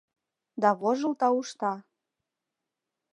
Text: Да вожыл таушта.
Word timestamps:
Да 0.61 0.69
вожыл 0.79 1.13
таушта. 1.21 1.73